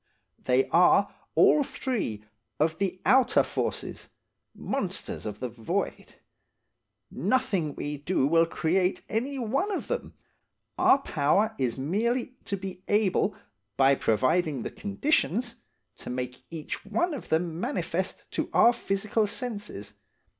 They 0.39 0.67
are, 0.69 1.13
all 1.35 1.63
three, 1.63 2.23
of 2.59 2.79
the 2.79 2.99
outer 3.05 3.43
forces–monsters 3.43 5.27
of 5.27 5.39
the 5.39 5.47
void. 5.49 6.15
Nothing 7.11 7.75
we 7.75 7.97
can 7.99 8.05
do 8.05 8.25
will 8.25 8.47
create 8.47 9.03
any 9.07 9.37
one 9.37 9.71
of 9.71 9.85
them, 9.85 10.15
our 10.75 10.97
power 10.97 11.53
is 11.59 11.77
merely 11.77 12.33
to 12.45 12.57
be 12.57 12.81
able, 12.87 13.35
by 13.77 13.93
providing 13.93 14.63
the 14.63 14.71
conditions, 14.71 15.57
to 15.97 16.09
make 16.09 16.45
each 16.49 16.83
one 16.83 17.13
of 17.13 17.29
them 17.29 17.59
manifest 17.59 18.23
to 18.31 18.49
our 18.55 18.73
physical 18.73 19.27
senses. 19.27 19.93